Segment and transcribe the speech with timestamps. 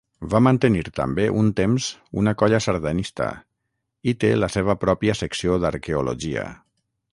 [0.33, 1.89] Va mantenir també un temps
[2.21, 3.29] una colla sardanista
[4.13, 6.51] i té la seva pròpia secció d'arqueologia.